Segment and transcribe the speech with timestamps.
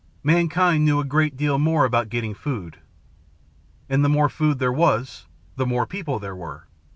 [0.23, 2.79] Mankind knew a great deal more about getting food.
[3.87, 5.27] And the more food there was,
[5.57, 6.65] the more people there were.